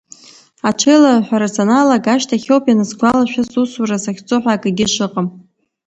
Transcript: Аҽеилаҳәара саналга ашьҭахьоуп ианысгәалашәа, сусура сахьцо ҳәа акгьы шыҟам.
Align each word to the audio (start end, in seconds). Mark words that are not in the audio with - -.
Аҽеилаҳәара 0.69 1.47
саналга 1.55 2.09
ашьҭахьоуп 2.13 2.63
ианысгәалашәа, 2.67 3.43
сусура 3.51 3.97
сахьцо 4.03 4.35
ҳәа 4.41 4.53
акгьы 4.55 4.87
шыҟам. 4.93 5.27